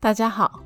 [0.00, 0.60] 大家好，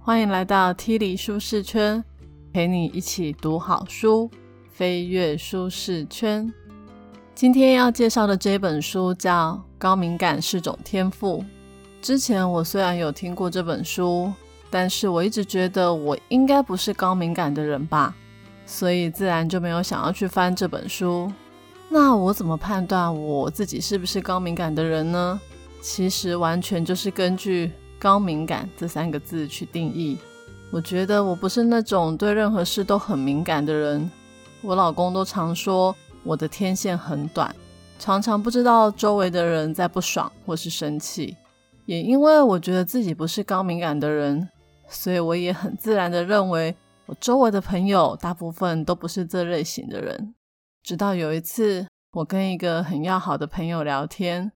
[0.00, 2.04] 欢迎来到 T 里舒适圈，
[2.52, 4.30] 陪你一起读好书，
[4.70, 6.54] 飞跃舒适圈。
[7.34, 11.42] 今天要介绍的这本书叫《高敏感是种天赋》。
[12.00, 14.32] 之前我虽然有听过这本书，
[14.70, 18.14] 但是我一直觉得我应该不是高敏感的人吧，
[18.66, 21.30] 所以自然就没有想要去翻这本书。
[21.88, 25.40] 那我怎么判断我自己是不是高敏感的人呢？
[25.80, 27.72] 其实完全就是根据。
[27.98, 30.18] 高敏感这三个字去定义，
[30.70, 34.10] 我觉得我不是那种对任何事都很敏感的人。
[34.62, 37.54] 我老公都常说我的天线很短，
[37.98, 41.36] 常常不知道周围的人在不爽或是生气。
[41.84, 44.48] 也因为我觉得自己不是高敏感的人，
[44.88, 46.74] 所以我也很自然的认为
[47.06, 50.34] 我周围的朋友大部分都不是这类型的人。
[50.82, 54.50] 直到有一次，我跟一个很要好的朋友聊天，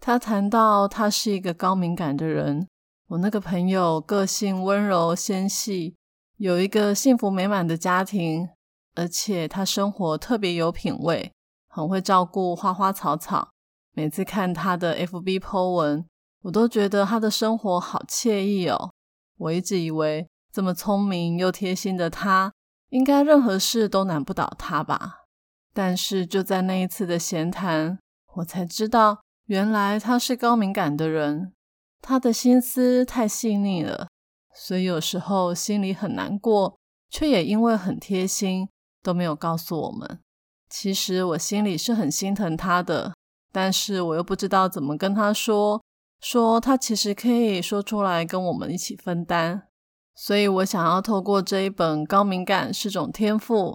[0.00, 2.68] 他谈到他是一个高敏感的人。
[3.08, 5.94] 我那个朋友个性温柔纤细，
[6.38, 8.48] 有一个幸福美满的家庭，
[8.96, 11.30] 而且他生活特别有品味，
[11.68, 13.50] 很会照顾花花草草。
[13.92, 16.04] 每次看他的 FB po 文，
[16.42, 18.90] 我都觉得他的生活好惬意哦。
[19.38, 22.52] 我一直以为这么聪明又贴心的他，
[22.88, 25.26] 应该任何事都难不倒他吧。
[25.72, 28.00] 但是就在那一次的闲谈，
[28.34, 31.52] 我才知道，原来他是高敏感的人。
[32.00, 34.08] 他的心思太细腻了，
[34.54, 36.78] 所以有时候心里很难过，
[37.10, 38.68] 却也因为很贴心
[39.02, 40.20] 都没有告诉我们。
[40.68, 43.14] 其实我心里是很心疼他的，
[43.52, 45.82] 但是我又不知道怎么跟他说，
[46.20, 49.68] 说他其实可以说出来跟我们一起分担。
[50.14, 53.72] 所以我想要透过这一本《高敏感是种天赋》，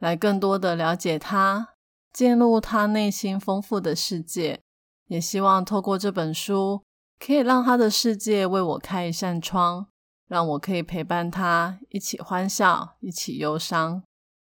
[0.00, 1.74] 来更多的了解他，
[2.12, 4.60] 进入他内心丰富的世界，
[5.06, 6.82] 也希望透过这本书。
[7.18, 9.86] 可以让他的世界为我开一扇窗，
[10.28, 14.02] 让我可以陪伴他一起欢笑，一起忧伤。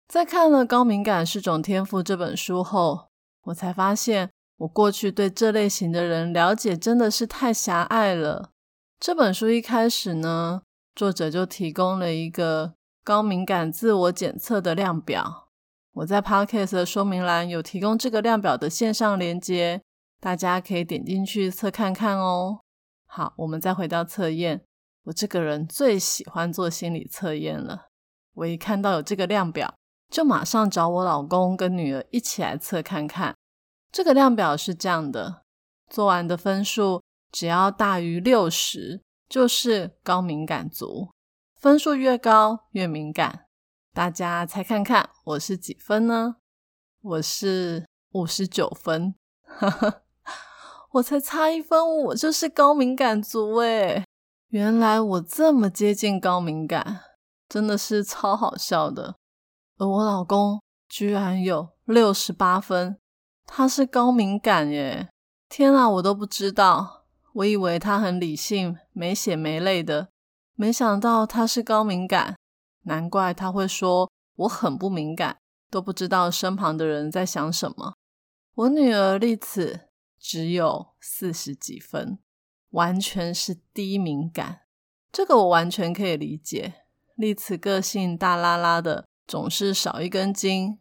[0.08, 3.08] 在看了《高敏感是种天赋》这本书后，
[3.44, 8.50] 我才发现我过去对这类型的人了解真的是太狭隘了。
[9.00, 10.62] 这本书一开始呢，
[10.94, 15.48] 作者就提供了一个高敏感自我检测的量表。
[15.92, 19.82] 我在 Podcast 的说明栏有提供这个量表的线上连接。
[20.20, 22.60] 大家可以点进去测看看哦。
[23.06, 24.62] 好，我们再回到测验。
[25.04, 27.86] 我这个人最喜欢做心理测验了。
[28.34, 29.72] 我一看到有这个量表，
[30.10, 33.36] 就马上找我老公跟女儿一起来测看看。
[33.92, 35.42] 这个量表是这样的：
[35.88, 41.10] 做完的分数只要大于六十，就是高敏感族。
[41.54, 43.46] 分数越高越敏感。
[43.94, 46.36] 大家猜看看，我是几分呢？
[47.00, 49.14] 我是五十九分。
[49.44, 50.02] 哈哈。
[50.96, 54.02] 我才差一分，我就是高敏感族诶
[54.48, 57.00] 原来我这么接近高敏感，
[57.48, 59.16] 真的是超好笑的。
[59.76, 60.58] 而我老公
[60.88, 62.96] 居然有六十八分，
[63.44, 65.10] 他是高敏感耶！
[65.50, 70.08] 天啊，我都不知道，我以为他很理性、没血没泪的，
[70.54, 72.36] 没想到他是高敏感。
[72.84, 75.36] 难怪他会说我很不敏感，
[75.70, 77.92] 都不知道身旁的人在想什么。
[78.54, 79.85] 我女儿丽子。
[80.28, 82.18] 只有四十几分，
[82.70, 84.62] 完全是低敏感。
[85.12, 86.74] 这个我完全可以理解。
[87.14, 90.80] 丽慈个性大拉拉的，总是少一根筋。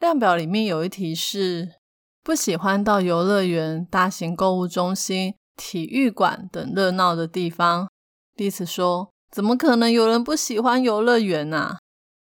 [0.00, 1.74] 量表里面有一题是
[2.22, 7.90] 不喜欢到游乐园、大型购物中心、体育馆等热闹的地方。
[8.36, 11.78] 丽慈说：“怎么可能有人不喜欢游乐园啊？”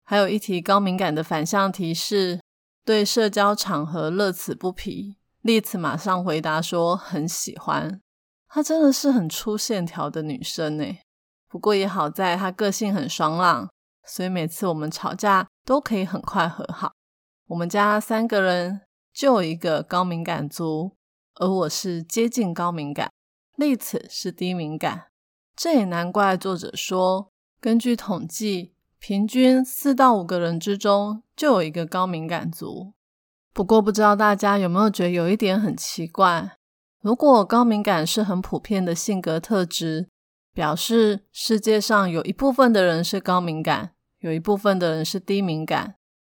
[0.02, 2.40] 还有一题高敏感的反向提示
[2.84, 5.16] 对社交场合乐此不疲。
[5.46, 8.00] 丽子马上回答说：“很喜欢，
[8.48, 10.84] 她真的是很粗线条的女生呢。
[11.48, 13.70] 不过也好在她个性很爽朗，
[14.04, 16.90] 所以每次我们吵架都可以很快和好。
[17.46, 18.80] 我们家三个人
[19.14, 20.96] 就有一个高敏感族，
[21.36, 23.12] 而我是接近高敏感，
[23.54, 25.04] 丽子是低敏感。
[25.54, 27.30] 这也难怪作者说，
[27.60, 32.94] 根据统计，平均四到五个人之中就有一个高敏感族。”
[33.56, 36.58] 不过，不知道大家有没有觉得有一点很奇怪？
[37.00, 40.08] 如果高敏感是很普遍的性格特质，
[40.52, 45.94] 表示世界上有一部分的人是高敏感，有一部分的人是低敏感。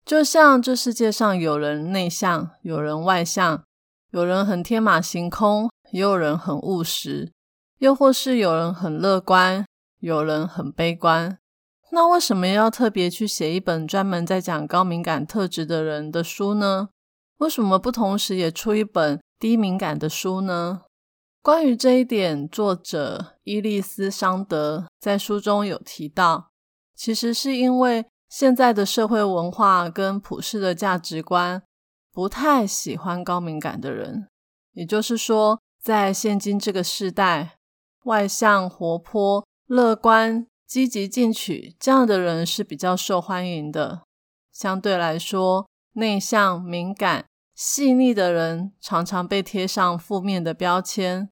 [0.05, 3.63] 就像这世界上有人内向，有人外向，
[4.11, 7.31] 有人很天马行空，也有人很务实，
[7.79, 9.65] 又或是有人很乐观，
[10.01, 11.39] 有人很悲观。
[11.91, 16.89] 那为什么要特别去写一本专门在讲高敏感特质的人的书呢？
[17.37, 20.81] 为什么不同时也出一本低敏感的书呢？
[21.43, 26.49] 关于这一点，作者伊利斯桑德在书中有提到，
[26.95, 31.61] 其实是因为现在的社会文化跟普世的价值观
[32.11, 34.27] 不太喜欢高敏感的人。
[34.73, 37.57] 也就是说，在现今这个时代，
[38.05, 44.01] 外向、活泼、乐观、积极进取这样的人是比较受欢迎的。
[44.51, 45.67] 相对来说，
[45.97, 51.27] 内向、敏感、细腻的人常常被贴上负面的标签。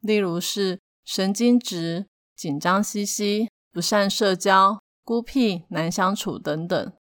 [0.00, 2.06] 例如是神经质、
[2.36, 6.92] 紧张兮兮、不善社交、孤僻、难相处等等。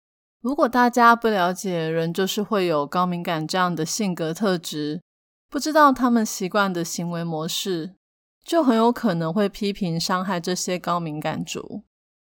[0.40, 5.02] 如果大家不了解人就是会有高敏感这样的性格特质，
[5.50, 7.96] 不知道他们习惯的行为模式，
[8.44, 11.82] 就很有可能会批评伤害这些高敏感族，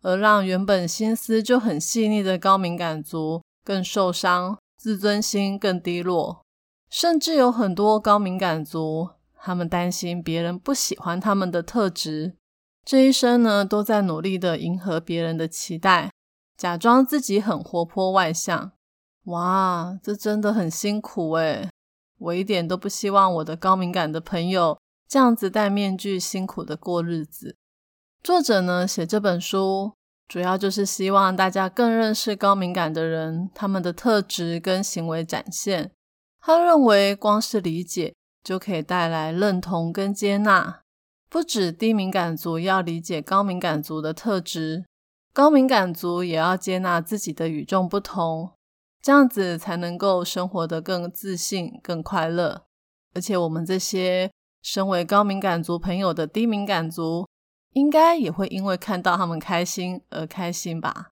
[0.03, 4.57] 而让原本心思就很细腻的高敏感族更受伤，
[4.87, 6.45] 自尊心更低落，
[6.89, 9.09] 甚至有很多高敏感族。
[9.35, 12.37] 他们担心别人不喜欢他们的特质，
[12.85, 16.13] 这一生呢都在努力的迎合别人的期待，
[16.57, 18.71] 假装自己很活泼外向。
[19.25, 21.69] 哇，这真的很辛苦诶
[22.19, 24.79] 我一点都不希望我的高敏感的朋友
[25.09, 27.57] 这样子戴面具辛苦的过日子。
[28.23, 29.95] 作者呢写这本书，
[30.29, 35.91] 主要就是希望大家更认识高敏感的人，他们的特质跟行为展现。
[36.41, 38.15] 他认为光是理解。
[38.47, 40.83] 就可以带来认同跟接纳。
[41.29, 44.85] 不止低敏感族要理解高敏感族的特质，
[45.33, 48.53] 高敏感族也要接纳自己的与众不同，
[49.03, 52.67] 这样子才能够生活得更自信、更快乐。
[53.15, 54.31] 而且，我们这些
[54.63, 57.27] 身为高敏感族朋友的低敏感族，
[57.77, 61.11] 应该也会因为看到他们开心而开心吧？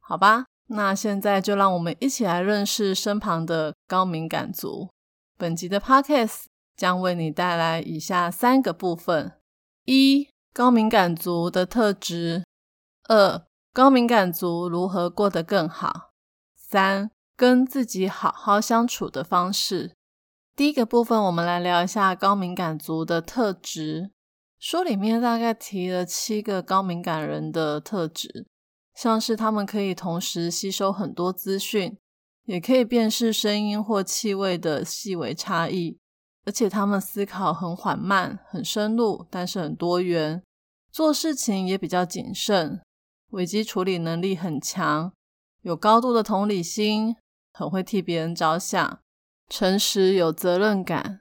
[0.00, 4.90] 好吧，那现在就让我们一起来认识身旁的高敏感族。
[5.38, 6.46] 本集的 Podcast。
[6.76, 9.34] 将为你带来以下三个部分：
[9.84, 12.42] 一、高敏感族的特质；
[13.06, 16.14] 二、高敏感族如何过得更好；
[16.56, 19.94] 三、跟自己好好相处的方式。
[20.56, 24.12] 第一个部分，我们来聊一下高敏感族的特质。
[24.60, 28.46] 书里面大概提了七个高敏感人的特质，
[28.94, 31.96] 像是他们可以同时吸收很多资讯，
[32.44, 35.96] 也可以辨识声音或气味的细微差异。
[36.44, 40.42] 而且他们思考很缓慢、很深入，但是很多元，
[40.92, 42.82] 做事情也比较谨慎，
[43.30, 45.10] 危机处理能力很强，
[45.62, 47.16] 有高度的同理心，
[47.54, 49.00] 很会替别人着想，
[49.48, 51.20] 诚实有责任感，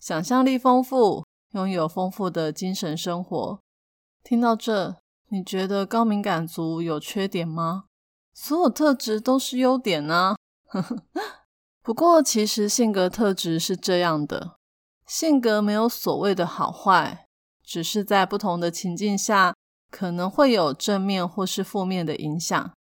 [0.00, 3.60] 想象力丰富，拥有丰富的精神生活。
[4.22, 4.96] 听到这，
[5.28, 7.84] 你觉得高敏感族有缺点吗？
[8.32, 10.36] 所有特质都是优点呢。
[11.82, 14.56] 不过，其实性格特质是这样的。
[15.06, 17.26] 性格没有所谓的好坏，
[17.64, 19.54] 只是在不同的情境下
[19.90, 22.72] 可能会有正面或是负面的影响。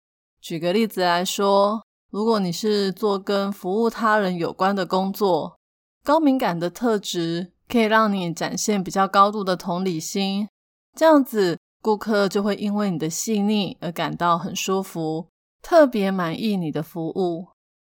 [0.41, 5.59] 举个例子来说，如果你是做跟服务他人有关的工作，
[6.05, 10.49] 高敏感的特质可以让你展现比较高度的同理心，
[10.97, 15.29] 这样子顾客就会因为你的细腻而感到很舒服，
[15.63, 17.49] 特别满意你的服务。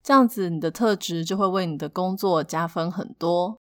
[0.03, 3.57] 这样子你的特质就会为你的工作加分很多。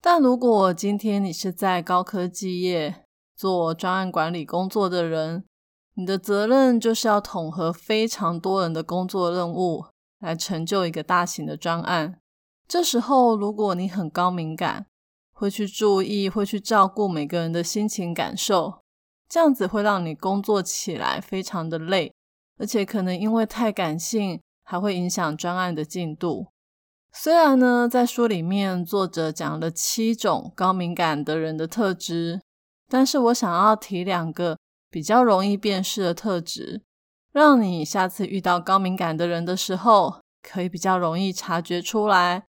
[0.00, 3.04] 但如果今天你是在高科技业
[3.36, 5.44] 做专案管理工作的人，
[5.94, 9.84] 你的责任就是要统合非常多人的工作任务，
[10.18, 12.18] 来成就一个大型的专案。
[12.66, 14.86] 这时候，如果你很高敏感，
[15.34, 18.80] 会去注意，会去照顾每个人的心情感受，
[19.28, 22.14] 这样子会让你工作起来非常的累，
[22.58, 26.46] 而且可能因为太感性，还会影响专案的进度。
[27.12, 32.40] 虽然呢，在书里面作者讲了七种高敏感的人的特质，
[32.88, 34.58] 但是我想要提两个
[34.90, 36.82] 比较容易辨识的特质，
[37.32, 42.44] 让你下次遇到高敏感的人的时候，可以比较容易察觉出来，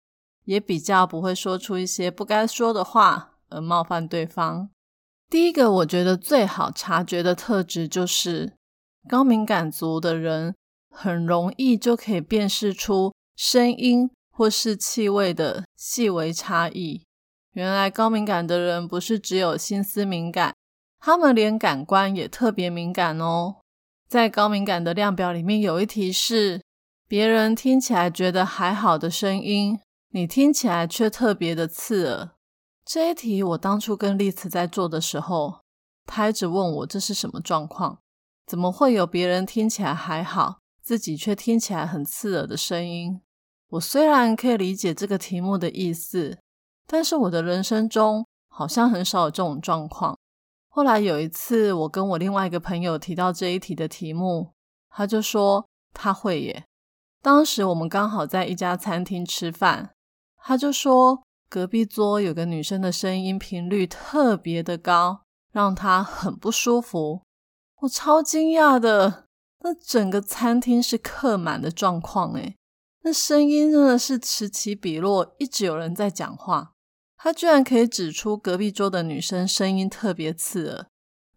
[0.45, 4.69] 也比较不会说出一些不该说的话而冒犯对方。
[5.29, 8.53] 第一个，我觉得最好察觉的特质就是
[9.09, 10.55] 高敏感族的人
[10.89, 14.09] 很容易就可以辨识出声音。
[14.37, 17.01] 或是气味的细微差异。
[17.53, 20.53] 原来高敏感的人不是只有心思敏感，
[20.99, 23.55] 他们连感官也特别敏感哦。
[24.09, 26.61] 在高敏感的量表里面，有一题是
[27.07, 29.79] 别人听起来觉得还好的声音，
[30.15, 32.29] 你听起来却特别的刺耳。
[32.85, 35.59] 这一题我当初跟丽慈在做的时候，
[36.05, 37.99] 他一直问我这是什么状况？
[38.47, 43.19] 怎么会有别人听起来还好，自己却听起来很刺耳的声音？
[43.71, 46.39] 我虽然可以理解这个题目的意思，
[46.87, 50.17] 但是我的人生中好像很少有这种状况。
[50.69, 54.53] 后来有一次，我跟我另外一个朋友提到这一题的题目，
[54.89, 56.63] 他就说他会耶。
[57.21, 59.94] 当时我们刚好在一家餐厅吃饭，
[60.47, 65.21] 他就说隔壁桌有个女生的声音频率特别的高，
[65.51, 67.23] 让他很不舒服。
[67.81, 69.25] 我超惊讶的，
[69.61, 72.55] 那整个餐厅是客满的状况，诶
[73.01, 76.73] 那声音真的是此起彼落，一直有人在讲话。
[77.17, 80.85] 他居然可以指出隔壁桌的女生声音特别刺耳，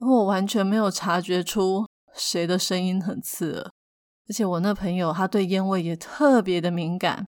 [0.01, 3.71] 而我完全没有察觉出谁的声音很刺耳。
[4.29, 7.27] 而且我那朋友他对烟味也特别的敏感，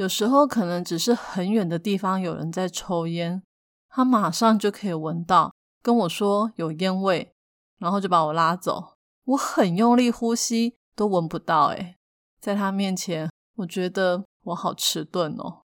[0.00, 3.42] 有时候可能只是很远的地方有人在抽烟，
[3.90, 5.52] 他马上就可以闻到，
[5.82, 7.34] 跟我说有烟味，
[7.78, 8.94] 然后就把我拉走。
[9.26, 11.96] 我很用力呼吸都闻不到，诶
[12.40, 15.60] 在他面前，我觉得我好迟钝哦。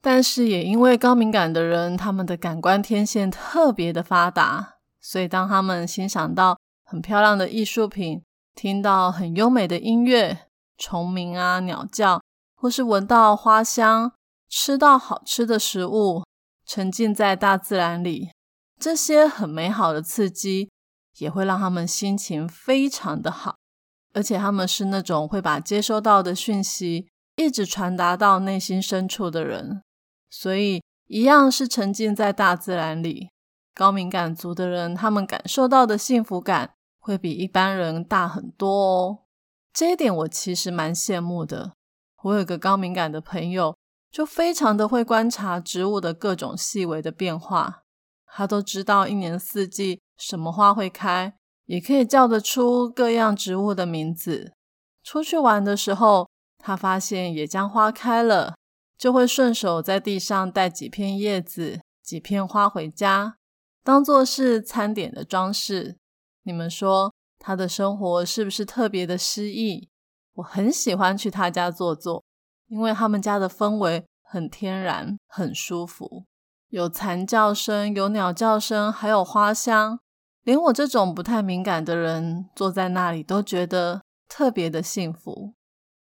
[0.00, 8.22] 但是也因为高敏感的人，他们的感官天线特别的发达，所以当他们欣赏到很漂亮的艺术品，
[8.54, 10.46] 听到很优美的音乐、
[10.78, 12.22] 虫鸣啊、鸟叫，
[12.62, 14.12] 或是闻到花香、
[14.48, 16.22] 吃到好吃的食物，
[16.64, 18.30] 沉浸在大自然里，
[18.78, 20.70] 这些很美好的刺激，
[21.18, 23.56] 也会让他们心情非常的好，
[24.14, 29.82] 而且他们是那种会把接收到的讯息一直传达到内心深处的人。
[30.30, 33.30] 所以，一样是沉浸在大自然里，
[33.74, 39.18] 高敏感族的人，他们感受到的幸福感会比一般人大很多哦。
[39.72, 41.72] 这一点我其实蛮羡慕的。
[42.22, 43.76] 我有个高敏感的朋友，
[44.10, 47.82] 就非常的会观察植物的各种细微的变化，
[48.26, 51.34] 他都知道一年四季什么花会开，
[51.66, 54.52] 也可以叫得出各样植物的名字。
[55.02, 58.54] 出去玩的时候，他发现野姜花开了。
[58.98, 63.34] 就会顺手在地上带几片叶子、几片花回家，
[63.82, 65.96] 当做是餐点的装饰。
[66.44, 69.88] 你们说他的生活是不是特别的诗意？
[70.34, 72.24] 我很喜欢去他家坐坐，
[72.68, 76.24] 因为他们家的氛围很天然、很舒服，
[76.68, 79.98] 有蝉叫声、有鸟叫声，还有花香，
[80.42, 85.54] 连我这种不太敏感的人坐在那里都觉得特别的幸福。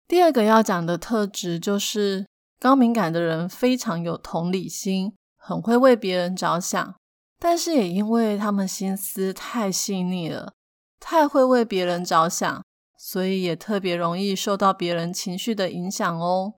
[0.08, 2.26] 第二个要讲的特质就是。
[2.60, 6.96] 高敏感的人非常有同理心，很会为别人着想，
[7.38, 10.54] 但是也因为他们心思太细腻了，
[10.98, 12.64] 太会为别人着想，
[13.06, 16.54] 所以也特别容易受到别人情绪的影响哦。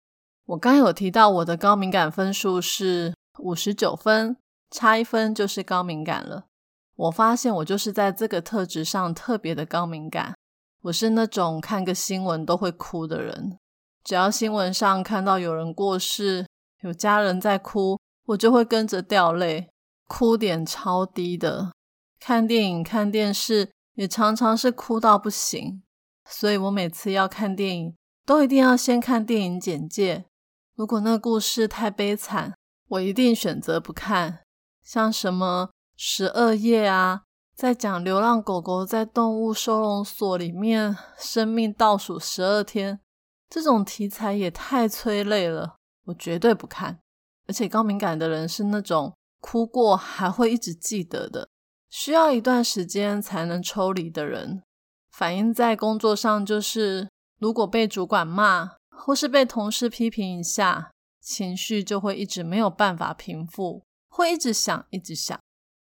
[0.45, 4.37] 我刚有提到我的高敏感分数是五十九分，
[4.69, 6.45] 差一分就是高敏感了。
[6.95, 10.35] 我发现我就是在这个特质上特别的高敏感，
[10.83, 13.57] 我是那种看个新闻都会哭的人。
[14.03, 16.45] 只要新闻上看到有人过世，
[16.83, 19.71] 有家人在哭，我就会跟着掉泪，
[20.07, 21.71] 哭点超低的。
[22.19, 25.81] 看电影、看电视也常常是哭到不行，
[26.29, 30.25] 所以我每次要看电影，都一定要先看电影简介。
[30.75, 32.53] 如果那故事太悲惨，
[32.89, 34.39] 我一定选择不看。
[34.83, 37.23] 像什么十二夜啊，
[37.55, 42.99] 在讲流浪狗狗在动物收容所里面生命倒数十二天。
[43.49, 46.99] 这种题材也太催泪了，我绝对不看。
[47.47, 51.47] 而且高敏感的人是那种哭过还会一直记得的，
[51.89, 54.63] 需要一段时间才能抽离的人。
[55.17, 57.07] 反映在工作上就是，
[57.39, 60.91] 如果被主管骂或是被同事批评一下，
[61.21, 65.39] 情绪就会一直没有办法平复，会一直想，一直想。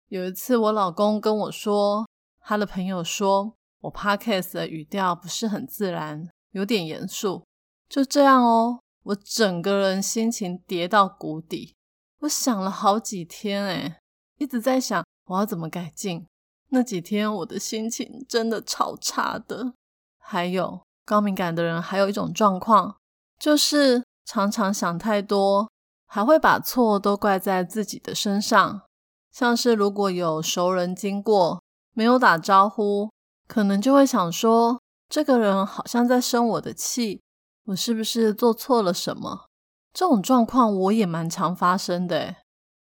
[0.08, 2.08] 有一次我老公跟我说，
[2.40, 7.44] 他的朋友说我 podcast 的语调不是很自然，有点严肃。
[7.87, 11.75] 就这样哦，我整个人心情跌到谷底。
[12.20, 13.97] 我想了好几天，诶
[14.38, 16.26] 一直在想我要怎么改进。
[16.70, 19.72] 那几天我的心情真的超差的。
[20.18, 22.96] 还有高敏感的人，还有一种状况，
[23.38, 25.70] 就是常常想太多，
[26.06, 28.82] 还会把错都怪在自己的身上。
[29.32, 31.62] 像是如果有熟人经过，
[31.94, 33.10] 没有打招呼，
[33.46, 37.22] 可能就会想说，这个人好像在生我的气。
[37.66, 39.46] 我是不是做错了什么？
[39.92, 42.37] 这种状况我也蛮常发生的。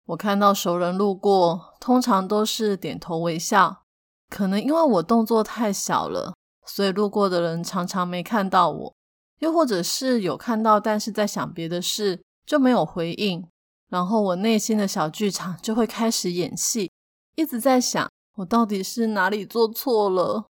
[0.06, 3.84] 我看到熟人路过，通常都是点头微笑。
[4.30, 6.34] 可能因为我动作太小了，
[6.66, 8.94] 所以路过的人常常没看到我。
[9.40, 13.48] 又或者是有看到，但是在想别的事，就没有回应。
[13.90, 16.92] 然后我内心的小剧场就会开始演戏，
[17.36, 20.46] 一直在想我到底是哪里做错了。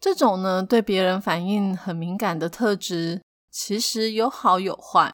[0.00, 3.22] 这种呢，对别人反应很敏感的特质。
[3.50, 5.12] 其实有好有坏，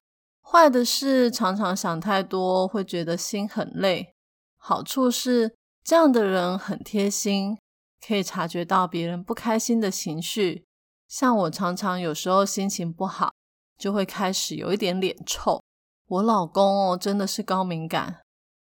[0.51, 4.15] 坏的是常常想太多，会觉得心很累；
[4.57, 7.59] 好处是这样的人很贴心，
[8.07, 10.65] 可以察觉到别人不开心的情绪。
[11.07, 13.31] 像我常常有时候心情不好，
[13.77, 15.63] 就会开始有一点脸臭。
[16.07, 18.23] 我老公哦，真的是高敏感，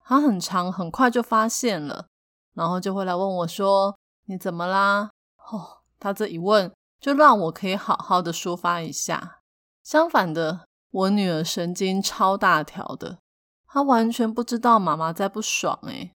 [0.05, 2.05] 他很长很快就发现了，
[2.53, 3.97] 然后就会来问我说
[4.29, 5.09] ：“你怎么啦？”
[5.51, 9.39] 哦，他这一问就让我可以好好的抒发一下。
[9.83, 13.19] 相反的，我女儿神经超大条的，
[13.67, 16.11] 她完全不知道妈妈在不爽诶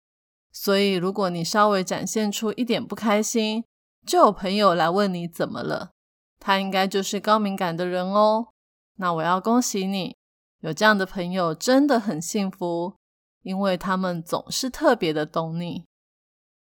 [0.52, 3.64] 所以如果你稍微展现出一点不开心，
[4.06, 5.92] 就有朋友来问你怎么了。
[6.40, 8.50] 他应该就是高敏感的人哦。
[8.98, 10.16] 那我要恭喜你，
[10.60, 12.96] 有这样的朋友真的很幸福，
[13.42, 15.86] 因为他们总是特别的懂你。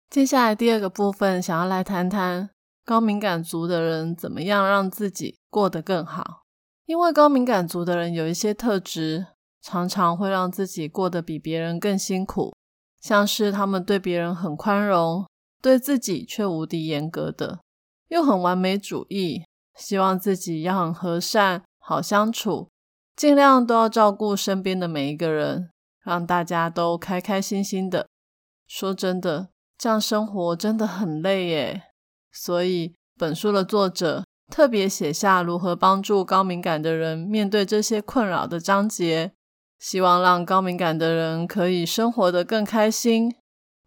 [0.10, 2.50] 接下来第二个部分，想要来谈谈
[2.86, 6.41] 高敏感族的人怎么样让自己过得更好。
[6.86, 9.28] 因为高敏感族的人有一些特质，
[9.62, 12.54] 常常会让自己过得比别人更辛苦，
[13.00, 15.26] 像是他们对别人很宽容，
[15.62, 17.60] 对自己却无敌严格的，
[18.10, 19.44] 又很完美主义。
[19.78, 22.68] 希望自己要很和善、好相处，
[23.16, 25.72] 尽量都要照顾身边的每一个人，
[26.04, 28.06] 让大家都开开心心的。
[28.68, 31.84] 说真的，这样生活真的很累耶。
[32.32, 39.32] 所以，本书的作者特别写下如何帮助高敏感的人面对这些困扰的章节，
[39.80, 43.34] 希望让高敏感的人可以生活得更开心。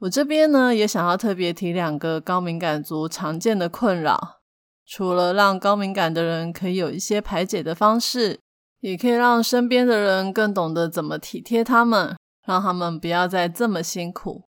[0.00, 4.40] 我这边呢，也想要特别提两个高敏感族常见的困扰。
[4.86, 8.40] 除了让高敏感的人可以有一些排解的方式，
[8.80, 12.16] 也可以让身边的人更懂得怎么体贴他们，
[12.46, 14.44] 让他们不要再这么辛苦。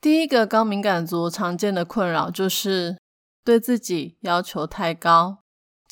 [0.00, 2.96] 第一个高敏感族常见的困扰就是
[3.44, 5.41] 对自己要求太高。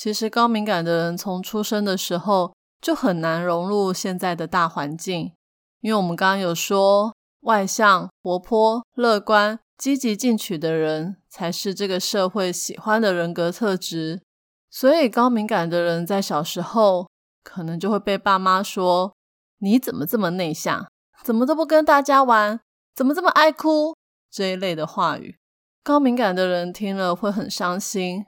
[0.00, 5.35] 其实高敏感的人从出生的时候就很难融入现在的大环境，
[5.83, 9.61] 因为我们刚刚有说，外向、活泼、乐观。
[9.76, 14.23] 积极进取的人才是这个社会喜欢的人格特质，
[14.71, 17.07] 所以高敏感的人在小时候
[17.42, 19.15] 可能就会被爸妈说
[19.60, 20.86] ：“你怎么这么内向？
[21.23, 22.60] 怎么都不跟大家玩？
[22.95, 23.95] 怎么这么爱哭？”
[24.32, 25.36] 这一类的话语，
[25.82, 28.25] 高敏感的人听了会很伤心，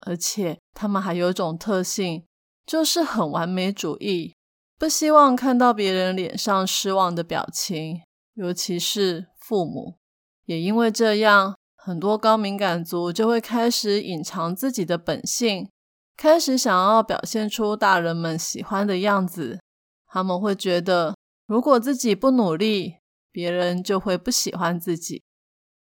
[0.00, 2.24] 而且他们还有一种特性，
[2.66, 4.34] 就是很完美主义，
[4.78, 8.00] 不希望看到别人脸上失望的表情，
[8.34, 9.98] 尤其是父母。
[10.44, 15.68] 也因为这样，很多高敏感族就会开始隐藏自己的本性，
[16.16, 19.58] 开始想要表现出大人们喜欢的样子。
[20.06, 22.96] 他们会觉得，如果自己不努力，
[23.32, 25.22] 别人就会不喜欢自己。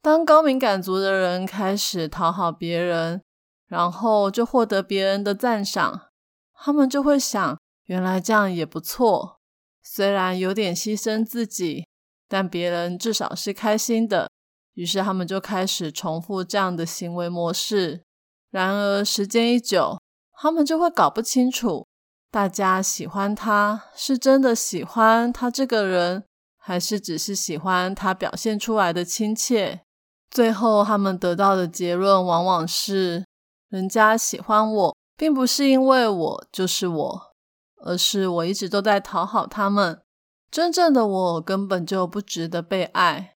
[0.01, 3.21] 当高敏感族的人开始讨好别人，
[3.67, 6.09] 然后就获得别人的赞赏，
[6.53, 9.39] 他们就会想：原来这样也不错。
[9.83, 11.87] 虽然有点牺牲自己，
[12.27, 14.29] 但别人至少是开心的。
[14.73, 18.03] 于是他们就开始重复这样的行为模式。
[18.49, 19.99] 然而时间一久，
[20.33, 21.85] 他们就会搞不清楚，
[22.29, 26.25] 大家喜欢他是真的喜欢他这个人，
[26.57, 29.81] 还是只是喜欢他表现出来的亲切。
[30.29, 33.24] 最后他们得到的结论往往是：
[33.75, 37.21] 人家喜欢我，并不是因为我就是我，
[37.83, 40.01] 而是我一直都在讨好他们。
[40.49, 43.35] 真正的我根本就不值得被爱。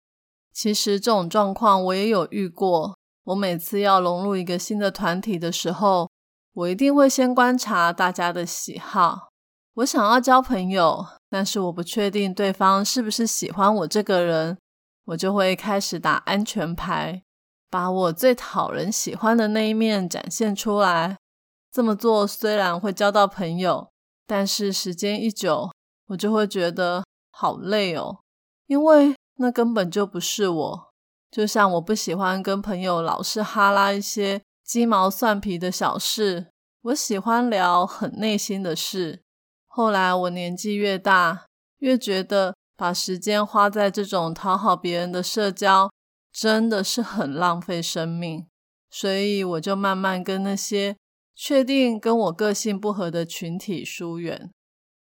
[0.53, 2.96] 其实这种状况我也有遇过。
[3.24, 6.09] 我每次要融入一个新的团体的时候，
[6.55, 9.31] 我一定会先观察大家的喜好。
[9.74, 14.57] 我想要交朋友，但是我不确定对方是不是喜欢我这个人，
[15.07, 17.24] 我就会开始打安全牌，
[17.70, 21.16] 把我最讨人喜欢的那一面展现出来。
[21.72, 23.88] 这么做虽然会交到朋友，
[24.26, 25.70] 但是时间一久，
[26.09, 28.20] 我就会觉得好累哦，
[28.66, 29.14] 因为。
[29.40, 30.90] 那根本就不是我，
[31.31, 36.48] 就像我不喜欢跟朋友老是哈拉一些鸡毛蒜皮的小事，
[36.83, 39.22] 我喜欢聊很内心的事。
[39.68, 41.46] 后来我年纪越大，
[41.78, 45.88] 越觉得把时间花在这种讨好别人的社交，
[46.40, 48.46] 真的是很浪费生命。
[48.88, 50.96] 所以我就慢慢跟那些
[51.35, 54.51] 确定跟我个性不合的群体疏远。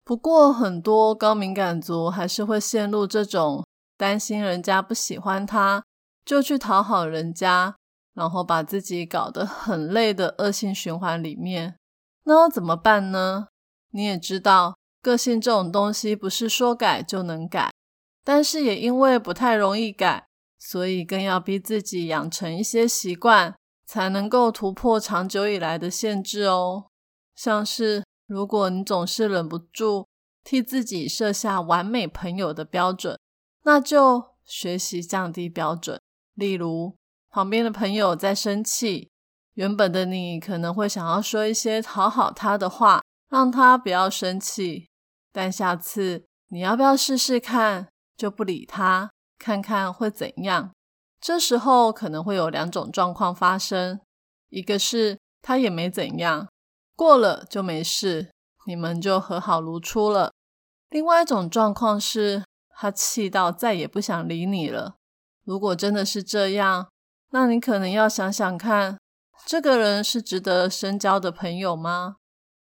[0.04, 3.64] 不过很多高敏感族还是会陷入这种。
[3.94, 5.84] 担心人家不喜欢他，
[6.24, 7.76] 就去讨好人家，
[8.14, 11.76] 然后把自己搞得很累的恶性循环里面。
[12.24, 13.46] 那要怎么办呢？
[13.92, 17.70] 你也知道，个性这种东西不是说改就能改，
[18.24, 20.26] 但是也因为不太容易改，
[20.72, 23.54] 所以更要逼自己养成一些习惯，
[23.84, 26.86] 才能够突破长久以来的限制哦。
[27.36, 30.06] 像是如果你总是忍不住
[30.42, 33.18] 替自己设下完美朋友的标准。
[33.64, 36.00] 那就学习降低标准。
[36.36, 36.96] 例如，
[37.28, 39.10] 旁边的朋友在生气，
[39.52, 44.88] 原本的你可能会想要说一些讨好他的话，让他不要生气。
[45.30, 49.10] 但下次你要不要试试看，就不理他，
[49.42, 50.70] 看看会怎样？
[51.20, 54.00] 这时候可能会有两种状况发生：
[54.50, 56.48] 一个是他也没怎样，
[56.94, 58.30] 过了就没事，
[58.66, 60.30] 你们就和好如初了；
[60.90, 64.94] 另外一种状况是他气到再也不想理你了。
[65.44, 66.88] 如果真的是这样，
[67.30, 68.96] 那你可能要想想看，
[69.44, 72.14] 这个人是值得深交的朋友吗？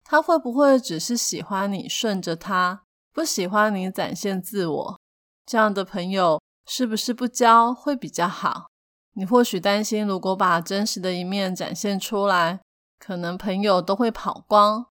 [0.03, 2.81] 他会不会只是喜欢你顺着他，
[3.13, 4.99] 不喜欢你展现自我？
[5.45, 6.41] 这样的朋友
[6.73, 8.67] 是不是不交会比较好？
[9.15, 12.61] 你或许担心，如果把真实的一面展现出来，
[12.97, 14.85] 可能朋友都会跑光。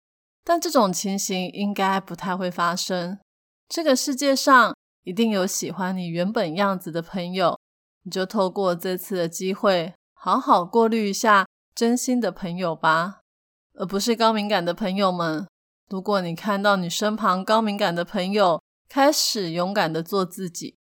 [0.45, 3.19] 但这种情形应该不太会发生。
[3.67, 7.59] 这个世界上一定有喜欢你原本样子的朋友。
[8.03, 13.21] 你就透过这次的机会，好好过滤一下真心的朋友吧，
[13.79, 15.49] 而不是高敏感的朋友们。
[15.89, 20.77] 如果你看到你身旁高敏感的朋友开始勇敢的做自己，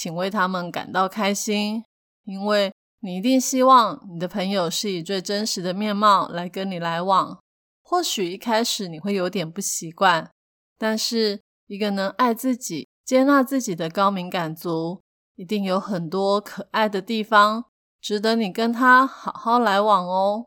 [0.00, 1.84] 请为他们感到开心，
[2.24, 7.38] 因为你一定希望你的朋友是以最真实的面貌来跟你来往。
[7.82, 10.30] 或许一开始你会有点不习惯，
[10.78, 15.02] 但是一个能爱自己、接纳自己的高敏感族。
[15.36, 17.66] 一定有很多可爱的地方，
[18.00, 20.46] 值得你跟他好好来往哦。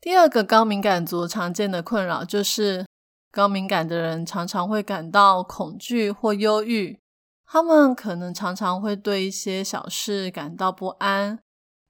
[0.00, 2.84] 第二个高敏感族常见的困扰就是，
[3.30, 6.99] 高敏感的人常常会感到恐惧或忧郁，
[7.52, 11.40] 他们可能常常会对一些小事感到不安，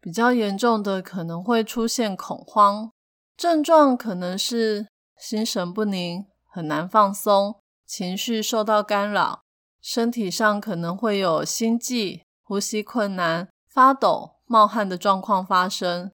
[0.00, 2.90] 比较严重的可能会出现恐慌
[3.36, 9.42] 症状，可能是心神不宁、很难放松、情绪受到干扰，
[9.82, 12.22] 身体上可能会有心悸。
[12.42, 16.10] 呼吸困难、发抖、冒汗的状况发生，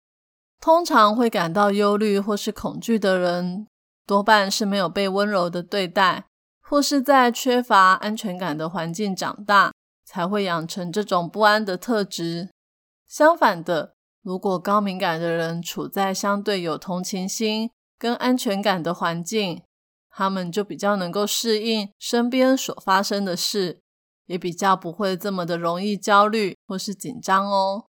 [0.60, 3.66] 通常会感到忧虑或是恐惧的人，
[4.04, 6.26] 多半是没有被温柔的对待，
[6.68, 9.72] 或是在缺乏安全感的环境长大，
[10.04, 12.50] 才会养成这种不安的特质。
[13.06, 19.62] 相反的，如果高敏感的人处在相对有同情心跟安全感的环境，
[20.10, 23.80] 他们就比较能够适应身边所发生的事。
[24.26, 27.84] 也比较不会这么的容易焦虑或是紧张哦。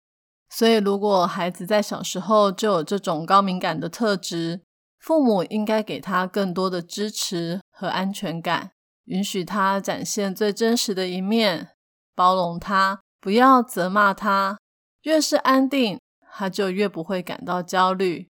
[0.51, 4.63] 所以，如果孩子在小时候就有这种高敏感的特质，
[5.05, 8.71] 父母应该给他更多的支持和安全感，
[9.05, 11.73] 允许他展现最真实的一面，
[12.15, 14.57] 包容他，不要责骂他。
[15.03, 16.01] 越是安定，
[16.33, 18.31] 他就越不会感到焦虑。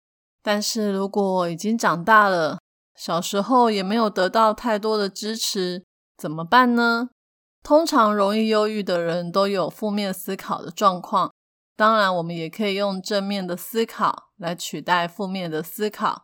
[0.41, 2.58] 但是如果已经长大了，
[2.95, 5.84] 小时候也没有得到太多的支持，
[6.17, 7.10] 怎么办呢？
[7.62, 11.32] 通常容易忧郁的人都有负面思考的状况，
[11.75, 16.23] 当然，我们也可以用正面的思考来取代负面的思考。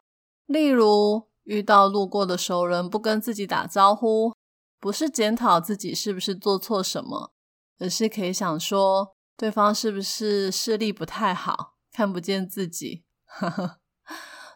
[0.51, 4.33] 例如，遇到路过的熟人不跟自己打招呼，
[4.79, 7.31] 不是检讨自己是不是做错什么，
[7.79, 13.03] 而是可以想说对方是不是视力不太好，看不见自己。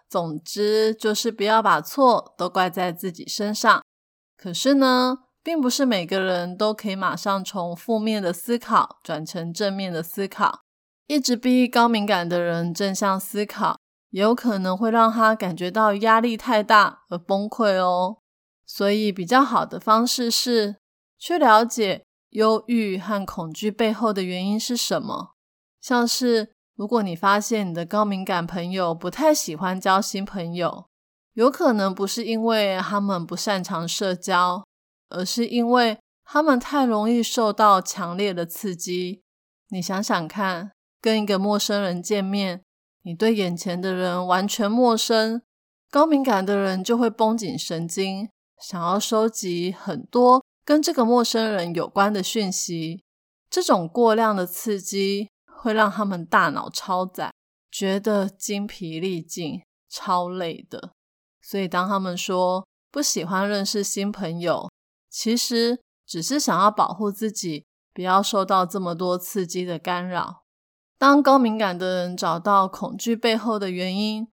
[0.09, 3.83] 总之，就是不要把错都怪在自己身上。
[4.37, 5.19] 可是呢？
[5.43, 10.61] 并不是每个人都可以马上从负面的思考转成正面的思考。
[11.05, 13.77] 一直逼高敏感的人正向思考，
[14.15, 18.19] 也有可能会让他感觉到压力太大而崩溃哦。
[18.65, 20.77] 所以，比较好的方式是
[21.19, 25.33] 去了解忧郁和恐惧背后的原因是什么。
[25.81, 30.85] 像是，如果你发现你的高敏感朋友不太喜欢交新朋友，
[31.33, 34.63] 有可能不是因为他们不擅长社交。
[35.09, 39.21] 而是因为他们太容易受到强烈的刺激。
[39.69, 42.63] 你想想看，跟一个陌生人见面，
[43.05, 45.39] 你对眼前的人完全陌生，
[45.91, 48.27] 高敏感的人就会绷紧神经，
[48.59, 53.03] 想要收集很多跟这个陌生人有关的讯息。
[53.47, 57.31] 这种过量的刺激会让他们大脑超载，
[57.71, 60.93] 觉得精疲力尽、超累的。
[61.43, 64.71] 所以，当他们说不喜欢认识新朋友，
[65.11, 70.44] 其实只是想要保护自己，不要受到这么多刺激的干扰。
[70.97, 74.27] 当高敏感的人找到恐惧背后的原因，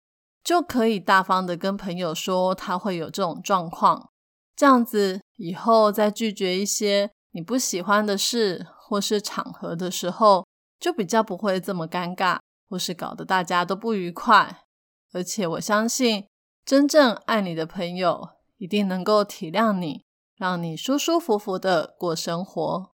[0.44, 4.10] 就可以大方的跟朋友说他会有这种状况。
[4.54, 10.46] 这样子以后再拒绝一些你不喜欢的事或是场合的时候，
[10.78, 14.64] 就比较不会这么尴尬，或是搞得大家都不愉快。
[15.12, 16.26] 而且我相信，
[16.64, 20.04] 真正爱你的朋友一定能够体谅你。
[20.36, 22.92] 让你舒舒服服的过生活。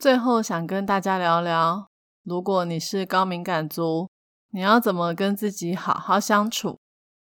[0.00, 1.86] 最后想跟大家聊聊，
[2.26, 4.10] 如果你是高敏感族，
[4.50, 6.80] 你要怎么跟自己好好相处？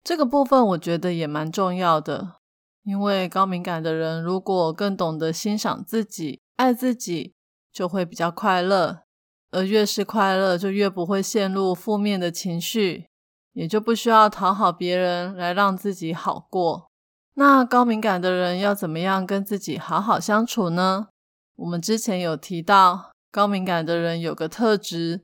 [0.03, 2.37] 这个部分我觉得也蛮重要的，
[2.83, 7.35] 因为高敏感的人如果更懂得欣赏自己、爱自己，
[7.71, 9.01] 就会比较快乐。
[9.51, 13.09] 而越是快乐，就越不会陷入负面的情绪，
[13.53, 16.91] 也就不需要讨好别人来让自己好过。
[17.35, 21.09] 那高敏感的人要怎么样跟自己好好相处呢？
[21.57, 25.20] 我们之前有提到，高敏感的人有个特质，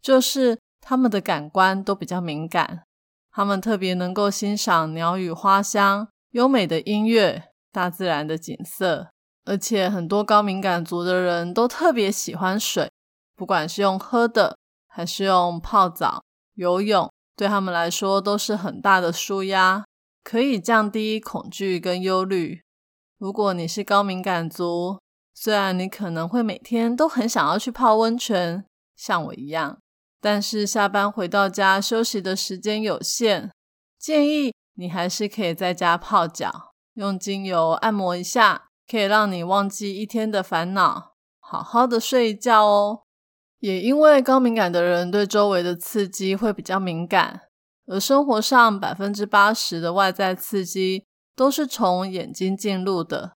[0.00, 2.84] 就是他们的感官都比较敏感。
[3.32, 9.08] 他们特别能够欣赏鸟语花香、优美的音乐、大自然的景色，
[9.46, 12.88] 而且很多高敏感族的人都特别喜欢水，
[13.34, 16.22] 不管是用喝的还是用泡澡、
[16.54, 19.84] 游泳，对他们来说都是很大的舒压，
[20.22, 22.60] 可以降低恐惧跟忧虑。
[23.18, 25.00] 如果你是高敏感族，
[25.38, 28.64] 虽然你可能会每天都很想要去泡温泉，
[28.96, 29.78] 像我一样。
[30.18, 33.52] 但是下班回到家休息的时间有限，
[33.98, 43.02] 建议你还是可以在家泡脚，用精油按摩一下，可以让你忘记一天的烦恼，好好的睡一觉哦。
[43.58, 47.42] 也因为高敏感的人对周围的刺激会比较敏感，
[47.86, 51.04] 而生活上百分之八十的外在刺激
[51.36, 53.35] 都是从眼睛进入的，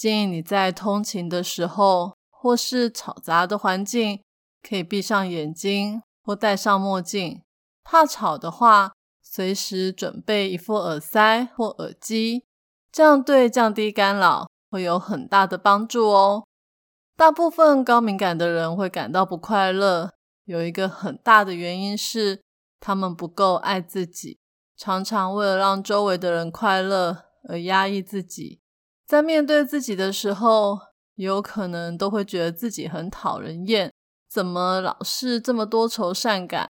[0.00, 4.22] 建议你在通勤的时候或是吵杂的环境，
[4.66, 6.00] 可以闭上眼睛。
[6.22, 7.42] 或戴上墨镜，
[7.82, 12.44] 怕吵的话，随时准备一副耳塞或耳机，
[12.92, 16.44] 这样对降低干扰会有很大的帮助哦。
[17.16, 20.12] 大部分高敏感的人会感到不快乐，
[20.44, 22.42] 有一个很大的原因是
[22.78, 24.38] 他们不够爱自己，
[24.76, 28.60] 常常为了让周围的人快乐而压抑自己，
[29.10, 30.78] 在面对自己的时候，
[31.16, 33.92] 有可能都会觉得自己很讨人厌。
[34.28, 36.68] 怎么老是这么多愁善感？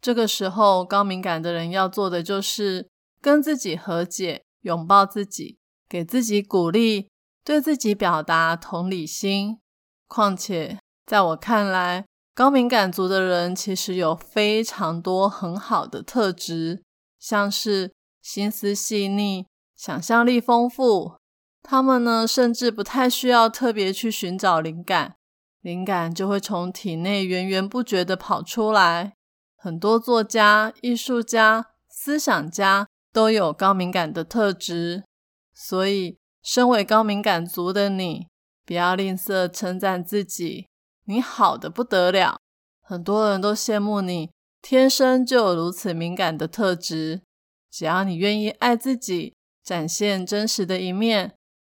[0.00, 2.88] 这个时候，高敏感的人要做的就是
[3.20, 7.08] 跟自己和解，拥抱自己，给自己鼓励，
[7.44, 9.60] 对自己表达同理心。
[10.08, 16.82] 况且，在我看来，高敏感族的人其实有非常多很好的特质，
[17.20, 19.46] 像是心思细腻、
[19.76, 21.18] 想象力丰富。
[21.68, 25.16] 他们呢，甚至不太需要特别去寻找灵感。
[25.62, 29.14] 灵感就会从体内源源不绝的跑出来。
[29.56, 35.02] 很多作家、艺术家、思想家都有高敏感的特质，
[35.52, 38.28] 所以身为高敏感族的你，
[38.64, 40.68] 不要吝啬称赞自己，
[41.06, 42.36] 你好的不得了。
[42.80, 44.30] 很多人都羡慕你，
[44.62, 47.22] 天生就有如此敏感的特质。
[47.68, 51.34] 只要你愿意爱自己，展现真实的一面，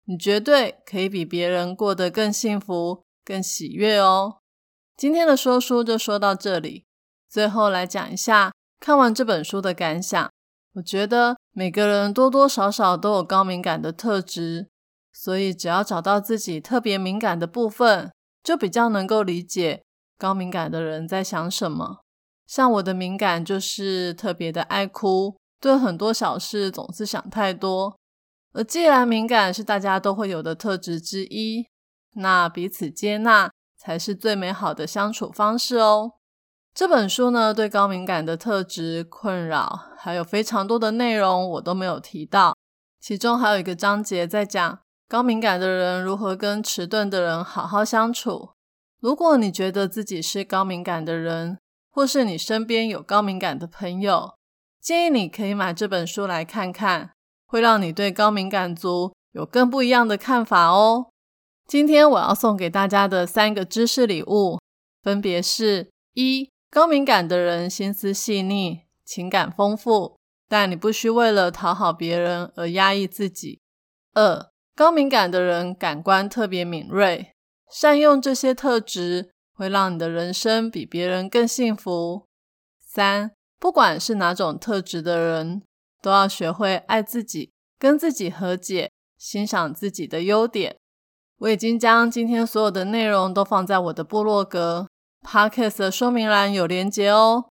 [0.09, 3.03] 你绝对可以比别人过得更幸福。
[3.23, 4.39] 更喜悦哦。
[4.97, 6.85] 今天的说书就说到这里，
[7.29, 10.31] 最后来讲一下看完这本书的感想。
[10.73, 14.67] 我觉得每个人多多少少都有高敏感的特质，
[15.13, 18.11] 所以只要找到自己特别敏感的部分，
[18.43, 19.83] 就比较能够理解
[20.17, 21.99] 高敏感的人在想什么。
[22.47, 27.98] 像我的敏感就是特别的爱哭，对很多小事总是想太多。
[28.53, 31.67] 而既然敏感是大家都会有的特质之一。
[32.15, 36.13] 那彼此接纳才是最美好的相处方式哦。
[36.73, 42.55] 这本书呢，对高敏感的特质、困扰，还有非常多的内容，我都没有提到。
[42.99, 48.49] 其中还有一个章节在讲高敏感的人如何跟迟钝的人好好相处。
[48.99, 51.59] 如果你觉得自己是高敏感的人，
[51.89, 54.33] 或是你身边有高敏感的朋友，
[54.81, 57.11] 建议你可以买这本书来看看，
[57.49, 61.07] 会让你对高敏感族有更不一样的看法哦。
[61.67, 64.59] 今天我要送给大家的三个知识礼物，
[65.01, 70.15] 分别是：一、高敏感的人心思细腻，情感丰富，
[70.47, 73.59] 但你不需为了讨好别人而压抑自己；
[74.13, 77.31] 二、高敏感的人感官特别敏锐，
[77.71, 82.27] 善用这些特质，会让你的人生比别人更幸福；
[82.79, 85.63] 三、不管是哪种特质的人，
[86.01, 90.77] 都要学会爱自己，跟自己和解，欣赏自己的优点。
[91.39, 94.87] 我已经将今天所有的内容都放在我的部落格
[95.25, 97.49] Podcast 的说明栏有连结哦。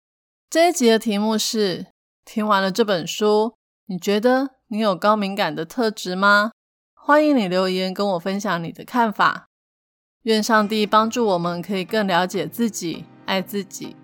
[0.49, 1.87] 这一集的题目是：
[2.25, 3.55] 听完了这本书，
[3.87, 6.53] 你觉得你有高敏感的特质吗？
[6.95, 9.47] 欢迎你留言跟我分享你的看法。
[10.23, 13.95] 愿上帝帮助我们可以更了解自己、爱自己，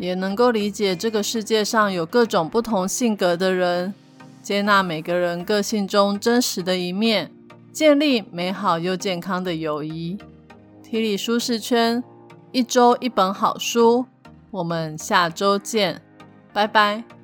[0.00, 3.94] 也能够理解这个世界上有各种不同性格的人，
[4.42, 7.30] 接纳每个人个性中真实的一面。
[7.70, 10.18] 建立美好又健康的友谊。
[10.82, 12.02] 体理舒适圈，
[12.50, 14.06] 一周一本好书，
[14.50, 16.02] 我们下周见，
[16.52, 17.19] 拜拜。